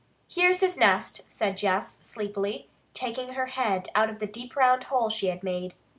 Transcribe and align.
"Here's 0.27 0.61
his 0.61 0.79
nest," 0.79 1.21
said 1.31 1.57
Jess 1.59 1.99
sleepily, 2.03 2.67
taking 2.95 3.33
her 3.33 3.45
head 3.45 3.87
out 3.93 4.09
of 4.09 4.17
the 4.17 4.25
deep 4.25 4.55
round 4.55 4.85
hole 4.85 5.11
she 5.11 5.27
had 5.27 5.43
made. 5.43 5.75